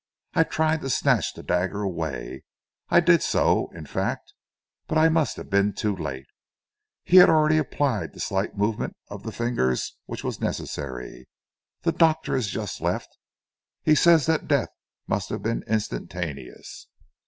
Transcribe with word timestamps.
I 0.33 0.45
tried 0.45 0.81
to 0.81 0.89
snatch 0.89 1.31
the 1.35 1.43
dagger 1.43 1.83
away 1.83 2.43
I 2.89 3.01
did 3.01 3.21
so, 3.21 3.69
in 3.75 3.85
fact 3.85 4.33
but 4.87 4.97
I 4.97 5.09
must 5.09 5.37
have 5.37 5.47
been 5.51 5.73
too 5.73 5.95
late. 5.95 6.25
He 7.03 7.17
had 7.17 7.29
already 7.29 7.59
applied 7.59 8.13
that 8.13 8.19
slight 8.21 8.57
movement 8.57 8.97
of 9.09 9.21
the 9.21 9.31
fingers 9.31 9.97
which 10.07 10.23
was 10.23 10.41
necessary. 10.41 11.29
The 11.83 11.91
doctor 11.91 12.33
has 12.33 12.47
just 12.47 12.81
left. 12.81 13.15
He 13.83 13.93
says 13.93 14.25
that 14.25 14.47
death 14.47 14.69
must 15.07 15.29
have 15.29 15.43
been 15.43 15.63
instantaneous." 15.67 16.87